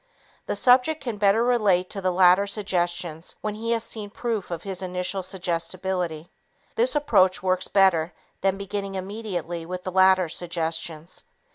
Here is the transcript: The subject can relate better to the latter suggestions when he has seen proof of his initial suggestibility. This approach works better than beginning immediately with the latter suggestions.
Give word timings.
The 0.47 0.55
subject 0.55 1.03
can 1.03 1.19
relate 1.19 1.77
better 1.83 1.89
to 1.89 2.01
the 2.01 2.11
latter 2.11 2.47
suggestions 2.47 3.35
when 3.41 3.53
he 3.53 3.69
has 3.73 3.83
seen 3.83 4.09
proof 4.09 4.49
of 4.49 4.63
his 4.63 4.81
initial 4.81 5.21
suggestibility. 5.21 6.31
This 6.73 6.95
approach 6.95 7.43
works 7.43 7.67
better 7.67 8.11
than 8.41 8.57
beginning 8.57 8.95
immediately 8.95 9.63
with 9.63 9.83
the 9.83 9.91
latter 9.91 10.27
suggestions. 10.27 11.23